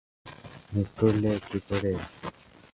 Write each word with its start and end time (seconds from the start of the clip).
Miss 0.73 0.89
করলে 0.99 1.31
কীকরে? 1.49 1.93